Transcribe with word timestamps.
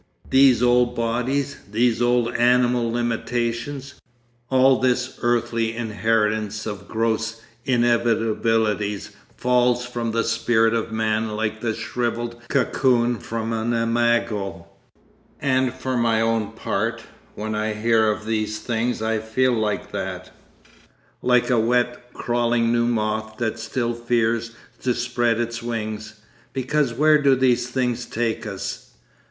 These 0.31 0.63
old 0.63 0.95
bodies, 0.95 1.57
these 1.71 2.01
old 2.01 2.33
animal 2.33 2.91
limitations, 2.91 4.01
all 4.49 4.79
this 4.79 5.19
earthly 5.21 5.75
inheritance 5.75 6.65
of 6.65 6.87
gross 6.87 7.39
inevitabilities 7.67 9.11
falls 9.37 9.85
from 9.85 10.09
the 10.09 10.23
spirit 10.23 10.73
of 10.73 10.91
man 10.91 11.29
like 11.35 11.61
the 11.61 11.75
shrivelled 11.75 12.41
cocoon 12.49 13.19
from 13.19 13.53
an 13.53 13.75
imago. 13.75 14.65
And 15.39 15.71
for 15.71 15.95
my 15.95 16.19
own 16.19 16.53
part, 16.53 17.03
when 17.35 17.53
I 17.53 17.73
hear 17.75 18.09
of 18.09 18.25
these 18.25 18.57
things 18.57 19.03
I 19.03 19.19
feel 19.19 19.53
like 19.53 19.91
that—like 19.91 21.51
a 21.51 21.59
wet, 21.59 22.11
crawling 22.13 22.73
new 22.73 22.87
moth 22.87 23.37
that 23.37 23.59
still 23.59 23.93
fears 23.93 24.49
to 24.81 24.95
spread 24.95 25.39
its 25.39 25.61
wings. 25.61 26.15
Because 26.53 26.91
where 26.91 27.21
do 27.21 27.35
these 27.35 27.69
things 27.69 28.07
take 28.07 28.47
us? 28.47 28.93